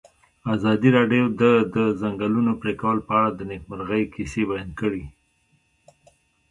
ازادي 0.55 0.89
راډیو 0.97 1.23
د 1.41 1.43
د 1.75 1.77
ځنګلونو 2.01 2.51
پرېکول 2.61 2.97
په 3.07 3.13
اړه 3.19 3.29
د 3.33 3.41
نېکمرغۍ 3.51 4.03
کیسې 4.13 4.41
بیان 4.49 4.69
کړې. 4.79 5.03